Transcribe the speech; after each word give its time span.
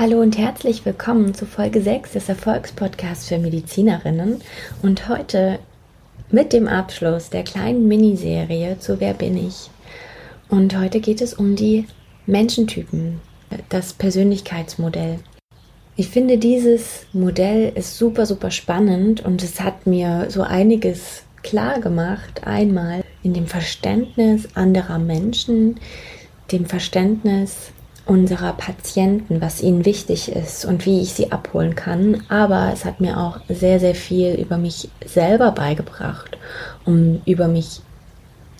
Hallo 0.00 0.22
und 0.22 0.38
herzlich 0.38 0.86
willkommen 0.86 1.34
zu 1.34 1.44
Folge 1.44 1.82
6 1.82 2.12
des 2.12 2.30
Erfolgspodcasts 2.30 3.28
für 3.28 3.36
Medizinerinnen 3.36 4.40
und 4.80 5.10
heute 5.10 5.58
mit 6.30 6.54
dem 6.54 6.68
Abschluss 6.68 7.28
der 7.28 7.44
kleinen 7.44 7.86
Miniserie 7.86 8.78
zu 8.78 8.98
Wer 8.98 9.12
bin 9.12 9.36
ich? 9.36 9.68
Und 10.48 10.74
heute 10.78 11.00
geht 11.00 11.20
es 11.20 11.34
um 11.34 11.54
die 11.54 11.86
Menschentypen, 12.24 13.20
das 13.68 13.92
Persönlichkeitsmodell. 13.92 15.18
Ich 15.96 16.08
finde, 16.08 16.38
dieses 16.38 17.04
Modell 17.12 17.70
ist 17.74 17.98
super, 17.98 18.24
super 18.24 18.50
spannend 18.50 19.22
und 19.22 19.42
es 19.42 19.60
hat 19.60 19.86
mir 19.86 20.30
so 20.30 20.40
einiges 20.40 21.24
klar 21.42 21.78
gemacht. 21.78 22.46
Einmal 22.46 23.04
in 23.22 23.34
dem 23.34 23.46
Verständnis 23.46 24.48
anderer 24.54 24.98
Menschen, 24.98 25.78
dem 26.50 26.64
Verständnis 26.64 27.72
unserer 28.06 28.52
Patienten, 28.54 29.40
was 29.40 29.62
ihnen 29.62 29.84
wichtig 29.84 30.32
ist 30.32 30.64
und 30.64 30.86
wie 30.86 31.00
ich 31.00 31.12
sie 31.12 31.32
abholen 31.32 31.74
kann. 31.74 32.22
Aber 32.28 32.70
es 32.72 32.84
hat 32.84 33.00
mir 33.00 33.18
auch 33.18 33.40
sehr, 33.48 33.78
sehr 33.78 33.94
viel 33.94 34.34
über 34.34 34.58
mich 34.58 34.88
selber 35.04 35.52
beigebracht, 35.52 36.38
um 36.84 37.20
über 37.24 37.48
mich 37.48 37.80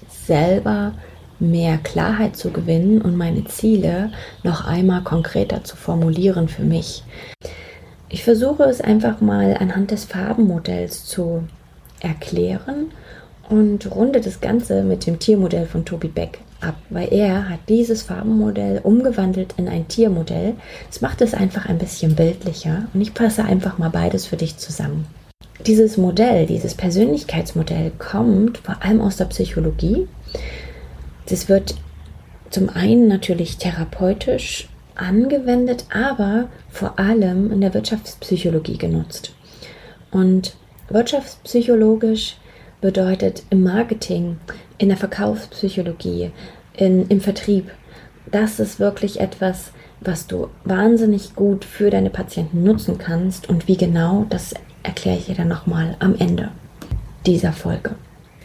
selber 0.08 0.92
mehr 1.40 1.78
Klarheit 1.78 2.36
zu 2.36 2.50
gewinnen 2.50 3.00
und 3.00 3.16
meine 3.16 3.44
Ziele 3.46 4.12
noch 4.42 4.66
einmal 4.66 5.02
konkreter 5.02 5.64
zu 5.64 5.76
formulieren 5.76 6.48
für 6.48 6.62
mich. 6.62 7.02
Ich 8.08 8.24
versuche 8.24 8.64
es 8.64 8.80
einfach 8.80 9.20
mal 9.20 9.56
anhand 9.58 9.90
des 9.90 10.04
Farbenmodells 10.04 11.06
zu 11.06 11.44
erklären 12.00 12.92
und 13.48 13.90
runde 13.90 14.20
das 14.20 14.40
Ganze 14.40 14.82
mit 14.82 15.06
dem 15.06 15.18
Tiermodell 15.18 15.66
von 15.66 15.84
Toby 15.84 16.08
Beck 16.08 16.40
ab, 16.60 16.76
weil 16.90 17.12
er 17.12 17.48
hat 17.48 17.60
dieses 17.68 18.02
Farbenmodell 18.02 18.80
umgewandelt 18.82 19.54
in 19.56 19.68
ein 19.68 19.88
Tiermodell. 19.88 20.54
Das 20.88 21.00
macht 21.00 21.20
es 21.22 21.34
einfach 21.34 21.66
ein 21.66 21.78
bisschen 21.78 22.14
bildlicher 22.14 22.86
und 22.92 23.00
ich 23.00 23.14
passe 23.14 23.44
einfach 23.44 23.78
mal 23.78 23.90
beides 23.90 24.26
für 24.26 24.36
dich 24.36 24.56
zusammen. 24.56 25.06
Dieses 25.66 25.96
Modell, 25.96 26.46
dieses 26.46 26.74
Persönlichkeitsmodell 26.74 27.92
kommt 27.98 28.58
vor 28.58 28.82
allem 28.82 29.00
aus 29.00 29.16
der 29.16 29.26
Psychologie. 29.26 30.08
Das 31.28 31.48
wird 31.48 31.74
zum 32.50 32.70
einen 32.70 33.08
natürlich 33.08 33.58
therapeutisch 33.58 34.68
angewendet, 34.94 35.86
aber 35.92 36.48
vor 36.70 36.98
allem 36.98 37.52
in 37.52 37.60
der 37.60 37.74
Wirtschaftspsychologie 37.74 38.78
genutzt. 38.78 39.32
Und 40.10 40.56
wirtschaftspsychologisch 40.88 42.36
bedeutet 42.80 43.44
im 43.50 43.62
Marketing, 43.62 44.38
in 44.78 44.88
der 44.88 44.96
Verkaufspsychologie, 44.96 46.32
in, 46.74 47.08
im 47.08 47.20
Vertrieb. 47.20 47.70
Das 48.30 48.60
ist 48.60 48.78
wirklich 48.78 49.20
etwas, 49.20 49.72
was 50.00 50.26
du 50.26 50.48
wahnsinnig 50.64 51.34
gut 51.34 51.64
für 51.64 51.90
deine 51.90 52.10
Patienten 52.10 52.62
nutzen 52.62 52.98
kannst. 52.98 53.48
Und 53.48 53.68
wie 53.68 53.76
genau, 53.76 54.26
das 54.28 54.54
erkläre 54.82 55.18
ich 55.18 55.26
dir 55.26 55.34
dann 55.34 55.48
nochmal 55.48 55.96
am 55.98 56.14
Ende 56.14 56.50
dieser 57.26 57.52
Folge. 57.52 57.94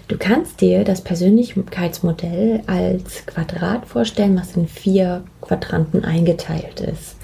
Du 0.08 0.18
kannst 0.18 0.62
dir 0.62 0.84
das 0.84 1.02
Persönlichkeitsmodell 1.02 2.62
als 2.68 3.26
Quadrat 3.26 3.88
vorstellen, 3.88 4.38
was 4.38 4.56
in 4.56 4.68
vier 4.68 5.24
Quadranten 5.42 6.06
eingeteilt 6.06 6.82
ist. 6.82 7.16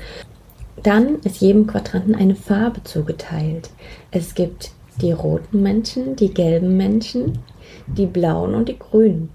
Dann 0.82 1.20
ist 1.20 1.42
jedem 1.42 1.68
Quadranten 1.68 2.16
eine 2.16 2.34
Farbe 2.36 2.84
zugeteilt. 2.84 3.70
Es 4.10 4.34
gibt 4.34 4.72
die 5.00 5.12
roten 5.12 5.62
Menschen, 5.62 6.16
die 6.16 6.34
gelben 6.34 6.76
Menschen, 6.76 7.40
die 7.86 8.08
blauen 8.08 8.56
und 8.56 8.68
die 8.68 8.80
grünen. 8.80 9.30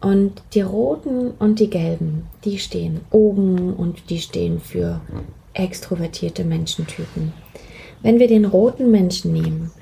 Und 0.00 0.42
die 0.54 0.60
roten 0.60 1.32
und 1.32 1.58
die 1.58 1.70
gelben, 1.70 2.26
die 2.44 2.58
stehen 2.58 3.00
oben 3.10 3.74
und 3.74 4.10
die 4.10 4.20
stehen 4.20 4.60
für 4.60 5.00
extrovertierte 5.54 6.44
Menschentypen. 6.44 7.32
Wenn 8.02 8.20
wir 8.20 8.28
den 8.28 8.44
roten 8.44 8.90
Menschen 8.90 9.32
nehmen, 9.32 9.72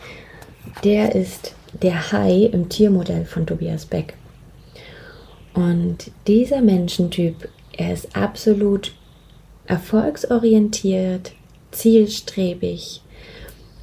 der 0.84 1.14
ist 1.14 1.54
der 1.82 2.12
Hai 2.12 2.44
im 2.44 2.68
Tiermodell 2.68 3.26
von 3.26 3.46
Tobias 3.46 3.84
Beck. 3.84 4.14
Und 5.52 6.10
dieser 6.26 6.62
Menschentyp, 6.62 7.48
er 7.76 7.92
ist 7.92 8.16
absolut 8.16 8.94
erfolgsorientiert, 9.66 11.32
zielstrebig, 11.72 13.02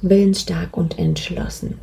willensstark 0.02 0.76
und 0.76 0.98
entschlossen. 0.98 1.78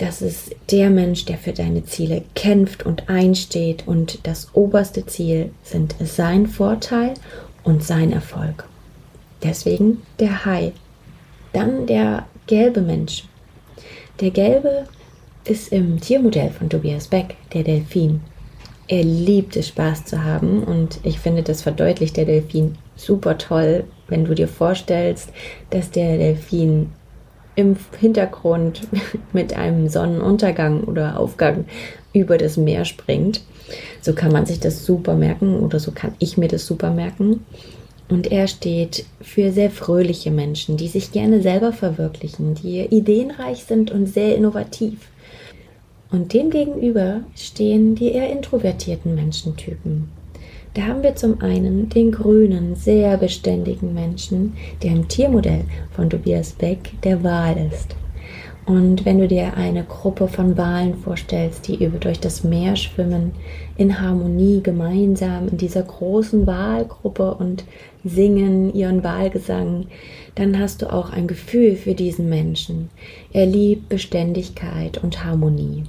Das 0.00 0.22
ist 0.22 0.56
der 0.70 0.88
Mensch, 0.88 1.26
der 1.26 1.36
für 1.36 1.52
deine 1.52 1.84
Ziele 1.84 2.22
kämpft 2.34 2.86
und 2.86 3.10
einsteht 3.10 3.86
und 3.86 4.26
das 4.26 4.48
oberste 4.54 5.04
Ziel 5.04 5.50
sind 5.62 5.94
sein 6.02 6.46
Vorteil 6.46 7.12
und 7.64 7.84
sein 7.84 8.10
Erfolg. 8.10 8.66
Deswegen 9.42 10.00
der 10.18 10.46
Hai. 10.46 10.72
Dann 11.52 11.86
der 11.86 12.24
gelbe 12.46 12.80
Mensch. 12.80 13.24
Der 14.20 14.30
gelbe 14.30 14.86
ist 15.44 15.70
im 15.70 16.00
Tiermodell 16.00 16.48
von 16.48 16.70
Tobias 16.70 17.08
Beck, 17.08 17.36
der 17.52 17.64
Delfin. 17.64 18.22
Er 18.88 19.04
liebt 19.04 19.54
es, 19.54 19.68
Spaß 19.68 20.06
zu 20.06 20.24
haben 20.24 20.62
und 20.64 20.98
ich 21.02 21.18
finde, 21.18 21.42
das 21.42 21.60
verdeutlicht 21.60 22.16
der 22.16 22.24
Delfin 22.24 22.78
super 22.96 23.36
toll, 23.36 23.84
wenn 24.08 24.24
du 24.24 24.34
dir 24.34 24.48
vorstellst, 24.48 25.30
dass 25.68 25.90
der 25.90 26.16
Delfin 26.16 26.90
im 27.60 27.76
Hintergrund 27.98 28.82
mit 29.32 29.56
einem 29.56 29.88
Sonnenuntergang 29.88 30.84
oder 30.84 31.18
Aufgang 31.18 31.64
über 32.12 32.38
das 32.38 32.56
Meer 32.56 32.84
springt. 32.84 33.42
So 34.00 34.14
kann 34.14 34.32
man 34.32 34.46
sich 34.46 34.60
das 34.60 34.84
super 34.84 35.14
merken 35.14 35.60
oder 35.60 35.78
so 35.78 35.92
kann 35.92 36.14
ich 36.18 36.36
mir 36.36 36.48
das 36.48 36.66
super 36.66 36.90
merken. 36.90 37.44
Und 38.08 38.32
er 38.32 38.48
steht 38.48 39.04
für 39.20 39.52
sehr 39.52 39.70
fröhliche 39.70 40.32
Menschen, 40.32 40.76
die 40.76 40.88
sich 40.88 41.12
gerne 41.12 41.42
selber 41.42 41.72
verwirklichen, 41.72 42.56
die 42.56 42.80
ideenreich 42.80 43.64
sind 43.64 43.92
und 43.92 44.06
sehr 44.06 44.34
innovativ. 44.34 45.08
Und 46.10 46.34
demgegenüber 46.34 47.20
stehen 47.36 47.94
die 47.94 48.10
eher 48.10 48.30
introvertierten 48.30 49.14
Menschentypen. 49.14 50.08
Da 50.74 50.82
haben 50.82 51.02
wir 51.02 51.16
zum 51.16 51.40
einen 51.40 51.88
den 51.88 52.12
grünen, 52.12 52.76
sehr 52.76 53.16
beständigen 53.16 53.92
Menschen, 53.92 54.52
der 54.82 54.92
im 54.92 55.08
Tiermodell 55.08 55.64
von 55.90 56.08
Tobias 56.08 56.52
Beck 56.52 56.92
der 57.02 57.24
Wal 57.24 57.56
ist. 57.72 57.96
Und 58.66 59.04
wenn 59.04 59.18
du 59.18 59.26
dir 59.26 59.54
eine 59.56 59.82
Gruppe 59.82 60.28
von 60.28 60.56
Walen 60.56 60.94
vorstellst, 60.94 61.66
die 61.66 61.82
über 61.82 61.98
durch 61.98 62.20
das 62.20 62.44
Meer 62.44 62.76
schwimmen, 62.76 63.32
in 63.76 64.00
Harmonie 64.00 64.60
gemeinsam 64.62 65.48
in 65.48 65.56
dieser 65.56 65.82
großen 65.82 66.46
Walgruppe 66.46 67.34
und 67.34 67.64
singen 68.04 68.72
ihren 68.72 69.02
Wahlgesang, 69.02 69.86
dann 70.36 70.56
hast 70.56 70.82
du 70.82 70.92
auch 70.92 71.10
ein 71.10 71.26
Gefühl 71.26 71.74
für 71.74 71.94
diesen 71.94 72.28
Menschen. 72.28 72.90
Er 73.32 73.46
liebt 73.46 73.88
Beständigkeit 73.88 75.02
und 75.02 75.24
Harmonie. 75.24 75.82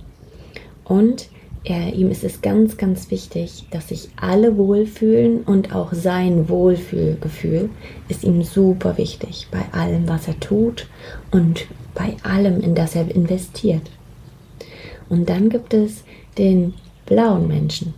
Und 0.83 1.29
er, 1.63 1.93
ihm 1.93 2.09
ist 2.09 2.23
es 2.23 2.41
ganz, 2.41 2.77
ganz 2.77 3.11
wichtig, 3.11 3.65
dass 3.69 3.89
sich 3.89 4.09
alle 4.15 4.57
wohlfühlen 4.57 5.43
und 5.43 5.75
auch 5.75 5.93
sein 5.93 6.49
Wohlfühlgefühl 6.49 7.69
ist 8.09 8.23
ihm 8.23 8.41
super 8.43 8.97
wichtig 8.97 9.47
bei 9.51 9.61
allem, 9.71 10.07
was 10.07 10.27
er 10.27 10.39
tut 10.39 10.87
und 11.29 11.67
bei 11.93 12.15
allem, 12.23 12.61
in 12.61 12.73
das 12.73 12.95
er 12.95 13.13
investiert. 13.13 13.91
Und 15.07 15.29
dann 15.29 15.49
gibt 15.49 15.73
es 15.73 16.03
den 16.37 16.73
blauen 17.05 17.47
Menschen. 17.47 17.93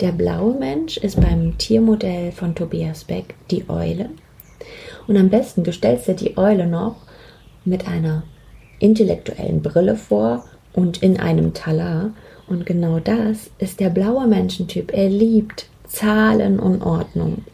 Der 0.00 0.10
blaue 0.10 0.58
Mensch 0.58 0.96
ist 0.96 1.20
beim 1.20 1.56
Tiermodell 1.58 2.32
von 2.32 2.56
Tobias 2.56 3.04
Beck 3.04 3.34
die 3.50 3.68
Eule. 3.68 4.10
Und 5.06 5.16
am 5.16 5.28
besten, 5.28 5.62
du 5.62 5.72
stellst 5.72 6.08
dir 6.08 6.14
die 6.14 6.36
Eule 6.36 6.66
noch 6.66 6.96
mit 7.64 7.86
einer 7.86 8.24
intellektuellen 8.80 9.62
Brille 9.62 9.94
vor 9.94 10.44
und 10.72 11.02
in 11.02 11.20
einem 11.20 11.54
Talar 11.54 12.10
und 12.50 12.66
genau 12.66 12.98
das 12.98 13.48
ist 13.58 13.80
der 13.80 13.90
blaue 13.90 14.26
Menschentyp. 14.26 14.92
Er 14.92 15.08
liebt 15.08 15.68
Zahlen 15.86 16.58
und 16.58 16.82
Ordnung. 16.82 17.44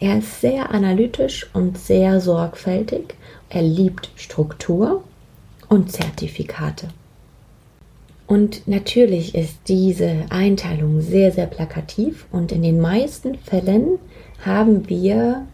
Er 0.00 0.18
ist 0.18 0.40
sehr 0.40 0.72
analytisch 0.72 1.48
und 1.52 1.78
sehr 1.78 2.20
sorgfältig. 2.20 3.14
Er 3.50 3.62
liebt 3.62 4.10
Struktur 4.16 5.04
und 5.68 5.92
Zertifikate. 5.92 6.88
Und 8.26 8.66
natürlich 8.66 9.34
ist 9.34 9.56
diese 9.68 10.24
Einteilung 10.30 11.02
sehr, 11.02 11.32
sehr 11.32 11.46
plakativ 11.46 12.26
und 12.32 12.50
in 12.50 12.62
den 12.62 12.80
meisten 12.80 13.34
Fällen 13.36 13.98
haben 14.44 14.88
wir 14.88 15.46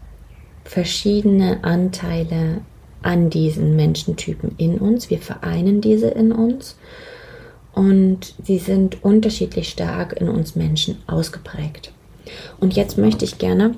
verschiedene 0.63 1.63
Anteile 1.63 2.61
an 3.01 3.29
diesen 3.29 3.75
Menschentypen 3.75 4.55
in 4.57 4.77
uns. 4.77 5.09
Wir 5.09 5.17
vereinen 5.19 5.81
diese 5.81 6.07
in 6.07 6.31
uns 6.31 6.77
und 7.77 8.33
sie 8.43 8.57
sind 8.57 9.03
unterschiedlich 9.03 9.69
stark 9.69 10.19
in 10.19 10.29
uns 10.29 10.55
Menschen 10.55 10.97
ausgeprägt. 11.05 11.91
Und 12.59 12.75
jetzt 12.75 12.97
möchte 12.97 13.23
ich 13.23 13.37
gerne 13.37 13.75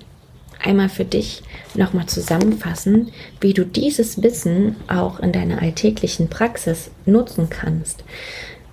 einmal 0.63 0.87
für 0.87 1.03
dich 1.03 1.43
nochmal 1.75 2.05
zusammenfassen, 2.05 3.11
wie 3.41 3.53
du 3.53 3.65
dieses 3.65 4.23
Wissen 4.23 4.77
auch 4.87 5.19
in 5.19 5.33
deiner 5.33 5.61
alltäglichen 5.61 6.29
Praxis 6.29 6.91
nutzen 7.05 7.49
kannst. 7.49 8.05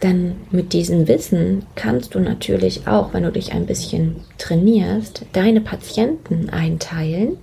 Denn 0.01 0.37
mit 0.53 0.73
diesem 0.73 1.09
Wissen 1.09 1.67
kannst 1.75 2.15
du 2.15 2.21
natürlich 2.21 2.87
auch, 2.87 3.13
wenn 3.13 3.25
du 3.25 3.33
dich 3.33 3.53
ein 3.53 3.67
bisschen 3.67 4.17
trainierst, 4.39 5.27
deine 5.33 5.61
Patienten 5.61 6.51
einteilen 6.51 7.37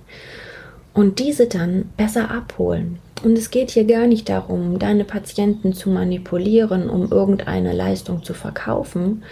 und 0.94 1.18
diese 1.18 1.48
dann 1.48 1.90
besser 1.98 2.30
abholen. 2.30 2.98
Und 3.24 3.38
es 3.38 3.50
geht 3.50 3.70
hier 3.70 3.84
gar 3.84 4.06
nicht 4.06 4.28
darum, 4.28 4.78
deine 4.78 5.04
Patienten 5.04 5.72
zu 5.72 5.88
manipulieren, 5.88 6.90
um 6.90 7.10
irgendeine 7.10 7.72
Leistung 7.72 8.22
zu 8.22 8.34
verkaufen. 8.34 9.22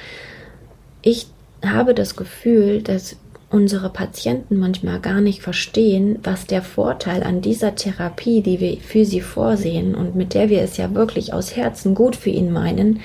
Ich 1.02 1.26
habe 1.62 1.92
das 1.92 2.16
Gefühl, 2.16 2.80
dass 2.80 3.16
unsere 3.50 3.90
Patienten 3.90 4.58
manchmal 4.58 4.98
gar 4.98 5.20
nicht 5.20 5.42
verstehen, 5.42 6.18
was 6.22 6.46
der 6.46 6.62
Vorteil 6.62 7.22
an 7.22 7.42
dieser 7.42 7.74
Therapie, 7.74 8.40
die 8.40 8.60
wir 8.60 8.78
für 8.78 9.04
sie 9.04 9.20
vorsehen 9.20 9.94
und 9.94 10.16
mit 10.16 10.32
der 10.32 10.48
wir 10.48 10.62
es 10.62 10.78
ja 10.78 10.94
wirklich 10.94 11.34
aus 11.34 11.54
Herzen 11.54 11.94
gut 11.94 12.16
für 12.16 12.30
ihn 12.30 12.50
meinen, 12.50 13.00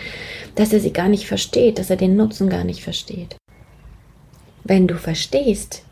dass 0.55 0.71
er 0.71 0.79
sie 0.79 0.93
gar 0.93 1.09
nicht 1.09 1.27
versteht, 1.27 1.79
dass 1.79 1.89
er 1.89 1.97
den 1.97 2.15
Nutzen 2.15 2.49
gar 2.49 2.63
nicht 2.63 2.81
versteht. 2.81 3.35
Wenn 4.63 4.87
du 4.87 4.95
verstehst, 4.95 5.83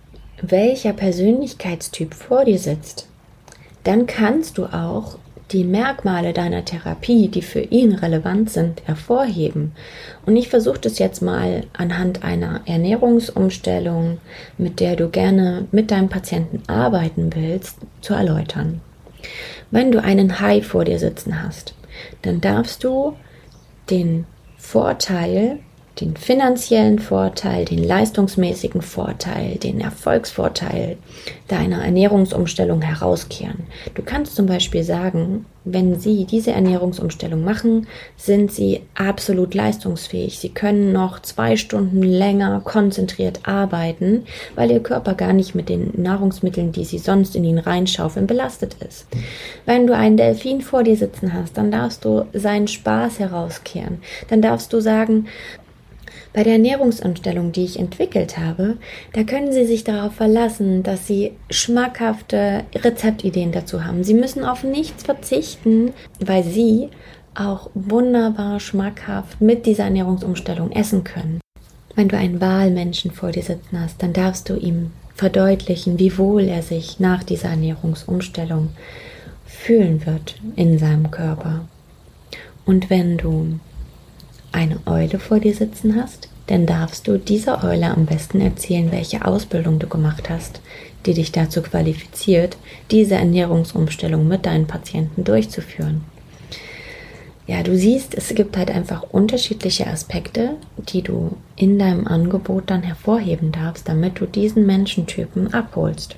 welcher 0.42 0.94
Persönlichkeitstyp 0.94 2.14
vor 2.14 2.46
dir 2.46 2.60
sitzt, 2.60 3.10
dann 3.86 4.08
kannst 4.08 4.58
du 4.58 4.66
auch 4.66 5.18
die 5.52 5.64
Merkmale 5.64 6.34
deiner 6.34 6.66
Therapie, 6.66 7.28
die 7.28 7.44
für 7.44 7.62
ihn 7.62 7.94
relevant 7.94 8.50
sind, 8.50 8.82
hervorheben. 8.86 9.74
Und 10.26 10.36
ich 10.36 10.50
versuche 10.50 10.80
das 10.80 10.98
jetzt 10.98 11.22
mal 11.22 11.66
anhand 11.78 12.24
einer 12.24 12.62
Ernährungsumstellung, 12.66 14.18
mit 14.58 14.80
der 14.80 14.96
du 14.96 15.10
gerne 15.10 15.68
mit 15.72 15.92
deinem 15.92 16.10
Patienten 16.10 16.64
arbeiten 16.68 17.30
willst, 17.36 17.78
zu 18.02 18.16
erläutern. 18.16 18.82
Wenn 19.70 19.92
du 19.92 20.02
einen 20.02 20.40
Hai 20.40 20.62
vor 20.62 20.84
dir 20.84 20.98
sitzen 20.98 21.44
hast, 21.44 21.76
dann 22.24 22.42
darfst 22.42 22.84
du 22.84 23.16
den 23.90 24.26
Vorteil 24.58 25.60
den 26.00 26.18
finanziellen 26.18 27.00
Vorteil, 27.00 27.66
den 27.66 27.84
leistungsmäßigen 27.84 28.82
Vorteil, 28.82 29.56
den 29.56 29.80
Erfolgsvorteil 29.80 30.98
deiner 31.48 31.86
Ernährungsumstellung 31.86 32.82
herauskehren. 32.82 33.64
Du 33.94 34.02
kannst 34.02 34.36
zum 34.36 34.46
Beispiel 34.46 34.84
sagen, 34.84 35.46
wenn 35.64 36.00
Sie 36.00 36.26
diese 36.26 36.52
Ernährungsumstellung 36.52 37.44
machen, 37.44 37.88
sind 38.18 38.52
Sie 38.52 38.82
absolut 38.94 39.56
leistungsfähig. 39.56 40.38
Sie 40.38 40.50
können 40.50 40.92
noch 40.92 41.22
zwei 41.22 41.56
Stunden 41.56 42.04
länger 42.04 42.62
konzentriert 42.64 43.40
arbeiten, 43.44 44.26
weil 44.56 44.72
Ihr 44.72 44.84
Körper 44.84 45.16
gar 45.16 45.34
nicht 45.34 45.56
mit 45.56 45.70
den 45.70 45.92
Nahrungsmitteln, 45.96 46.72
die 46.72 46.86
Sie 46.86 47.00
sonst 47.00 47.36
in 47.36 47.44
ihn 47.44 47.58
reinschaufeln, 47.58 48.28
belastet 48.28 48.76
ist. 48.88 49.08
Wenn 49.66 49.88
du 49.88 49.96
einen 49.96 50.18
Delfin 50.18 50.62
vor 50.62 50.84
dir 50.84 50.98
sitzen 50.98 51.34
hast, 51.34 51.58
dann 51.58 51.72
darfst 51.72 52.06
du 52.06 52.26
seinen 52.34 52.68
Spaß 52.68 53.20
herauskehren. 53.20 54.00
Dann 54.30 54.42
darfst 54.42 54.72
du 54.72 54.82
sagen, 54.82 55.26
bei 56.36 56.44
der 56.44 56.54
Ernährungsumstellung, 56.54 57.54
die 57.54 57.64
ich 57.64 57.80
entwickelt 57.80 58.38
habe, 58.38 58.76
da 59.14 59.24
können 59.24 59.54
Sie 59.54 59.66
sich 59.66 59.86
darauf 59.86 60.16
verlassen, 60.16 60.84
dass 60.84 61.08
Sie 61.08 61.32
schmackhafte 61.50 62.66
Rezeptideen 62.76 63.54
dazu 63.54 63.86
haben. 63.86 64.04
Sie 64.04 64.14
müssen 64.14 64.44
auf 64.44 64.66
nichts 64.66 65.04
verzichten, 65.04 65.94
weil 66.20 66.44
Sie 66.44 66.90
auch 67.36 67.70
wunderbar 67.74 68.60
schmackhaft 68.60 69.40
mit 69.40 69.66
dieser 69.66 69.86
Ernährungsumstellung 69.86 70.74
essen 70.74 71.06
können. 71.06 71.40
Wenn 71.96 72.10
du 72.10 72.18
einen 72.18 72.42
Wahlmenschen 72.42 73.12
vor 73.12 73.32
dir 73.32 73.44
sitzen 73.44 73.80
hast, 73.80 74.04
dann 74.04 74.12
darfst 74.12 74.50
du 74.50 74.58
ihm 74.58 74.92
verdeutlichen, 75.16 76.00
wie 76.00 76.18
wohl 76.18 76.44
er 76.44 76.64
sich 76.64 77.00
nach 77.00 77.24
dieser 77.24 77.50
Ernährungsumstellung 77.50 78.72
fühlen 79.46 80.06
wird 80.06 80.36
in 80.58 80.78
seinem 80.80 81.12
Körper. 81.12 81.62
Und 82.66 82.90
wenn 82.90 83.16
du 83.16 83.58
eine 84.56 84.80
Eule 84.88 85.20
vor 85.20 85.40
dir 85.40 85.54
sitzen 85.54 86.02
hast, 86.02 86.30
dann 86.48 86.66
darfst 86.66 87.08
du 87.08 87.20
dieser 87.20 87.64
Eule 87.64 87.92
am 87.92 88.06
besten 88.06 88.40
erzählen, 88.40 88.92
welche 88.92 89.26
Ausbildung 89.26 89.80
du 89.80 89.88
gemacht 89.88 90.30
hast, 90.30 90.62
die 91.06 91.14
dich 91.14 91.32
dazu 91.32 91.62
qualifiziert, 91.62 92.58
diese 92.90 93.16
Ernährungsumstellung 93.16 94.28
mit 94.28 94.46
deinen 94.46 94.68
Patienten 94.68 95.24
durchzuführen. 95.24 96.04
Ja, 97.48 97.62
du 97.62 97.78
siehst, 97.78 98.16
es 98.16 98.30
gibt 98.30 98.58
halt 98.58 98.72
einfach 98.72 99.04
unterschiedliche 99.04 99.86
Aspekte, 99.86 100.56
die 100.90 101.04
du 101.04 101.38
in 101.56 101.78
deinem 101.78 102.08
Angebot 102.08 102.72
dann 102.72 102.82
hervorheben 102.82 103.52
darfst, 103.52 103.88
damit 103.88 104.20
du 104.20 104.26
diesen 104.26 104.66
Menschentypen 104.66 105.54
abholst. 105.54 106.16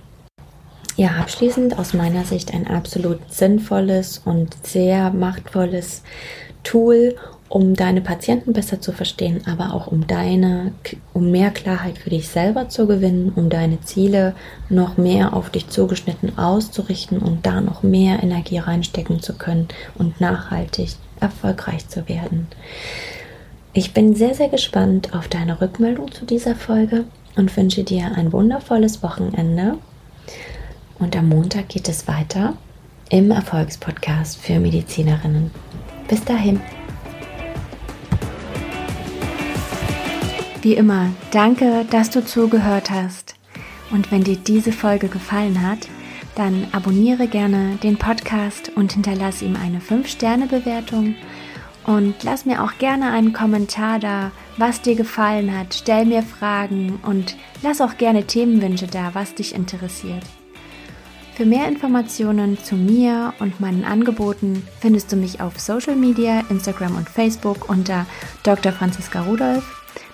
Ja, 0.95 1.10
abschließend 1.19 1.78
aus 1.78 1.94
meiner 1.94 2.24
Sicht 2.24 2.54
ein 2.54 2.66
absolut 2.66 3.19
sinnvolles 3.30 4.22
und 4.24 4.56
sehr 4.66 5.12
machtvolles 5.12 6.01
Tool, 6.63 7.16
um 7.50 7.76
deine 7.76 8.02
Patienten 8.02 8.54
besser 8.54 8.82
zu 8.82 8.92
verstehen, 8.92 9.42
aber 9.46 9.74
auch 9.74 9.88
um 9.88 10.06
deine, 10.08 10.74
um 11.14 11.32
mehr 11.32 11.52
Klarheit 11.52 11.98
für 11.98 12.10
dich 12.10 12.28
selber 12.28 12.70
zu 12.70 12.88
gewinnen, 12.88 13.32
um 13.36 13.50
deine 13.50 13.82
Ziele 13.82 14.36
noch 14.70 14.98
mehr 14.98 15.34
auf 15.34 15.50
dich 15.50 15.70
zugeschnitten 15.70 16.38
auszurichten 16.38 17.20
und 17.20 17.46
da 17.46 17.62
noch 17.62 17.84
mehr 17.84 18.22
Energie 18.22 18.58
reinstecken 18.58 19.22
zu 19.22 19.34
können 19.34 19.68
und 19.96 20.20
nachhaltig 20.20 20.90
erfolgreich 21.20 21.88
zu 21.88 22.08
werden. 22.10 22.48
Ich 23.74 23.94
bin 23.94 24.16
sehr, 24.16 24.34
sehr 24.34 24.50
gespannt 24.50 25.14
auf 25.14 25.28
deine 25.28 25.62
Rückmeldung 25.62 26.12
zu 26.12 26.26
dieser 26.26 26.56
Folge 26.56 27.06
und 27.36 27.56
wünsche 27.56 27.84
dir 27.84 28.12
ein 28.16 28.34
wundervolles 28.34 29.04
Wochenende. 29.04 29.78
Und 31.00 31.16
am 31.16 31.30
Montag 31.30 31.70
geht 31.70 31.88
es 31.88 32.08
weiter 32.08 32.54
im 33.10 33.32
Erfolgspodcast 33.32 34.39
für 34.39 34.60
Medizinerinnen. 34.60 35.51
Bis 36.08 36.24
dahin. 36.25 36.60
Wie 40.67 40.74
immer, 40.74 41.12
danke, 41.31 41.86
dass 41.89 42.09
du 42.09 42.25
zugehört 42.25 42.91
hast. 42.91 43.36
Und 43.89 44.12
wenn 44.12 44.25
dir 44.25 44.36
diese 44.36 44.74
Folge 44.74 45.07
gefallen 45.07 45.65
hat, 45.65 45.88
dann 46.36 46.67
abonniere 46.74 47.27
gerne 47.27 47.77
den 47.81 47.95
Podcast 47.95 48.74
und 48.75 48.91
hinterlasse 48.91 49.45
ihm 49.45 49.55
eine 49.55 49.79
5-Sterne-Bewertung. 49.79 51.15
Und 51.86 52.15
lass 52.24 52.45
mir 52.45 52.62
auch 52.65 52.77
gerne 52.79 53.12
einen 53.12 53.31
Kommentar 53.31 54.00
da, 54.00 54.31
was 54.57 54.81
dir 54.81 54.95
gefallen 54.95 55.57
hat. 55.57 55.74
Stell 55.74 56.03
mir 56.03 56.21
Fragen 56.21 57.00
und 57.01 57.38
lass 57.62 57.79
auch 57.79 57.97
gerne 57.97 58.27
Themenwünsche 58.27 58.88
da, 58.88 59.12
was 59.13 59.36
dich 59.36 59.55
interessiert. 59.55 60.24
Für 61.36 61.45
mehr 61.45 61.69
Informationen 61.69 62.57
zu 62.62 62.75
mir 62.75 63.33
und 63.39 63.62
meinen 63.62 63.86
Angeboten 63.86 64.67
findest 64.81 65.13
du 65.13 65.15
mich 65.15 65.39
auf 65.39 65.62
Social 65.62 65.95
Media, 65.95 66.43
Instagram 66.50 66.97
und 66.97 67.07
Facebook 67.07 67.69
unter 67.69 68.05
Dr. 68.43 68.74
Franziska 68.74 69.21
Rudolph 69.21 69.76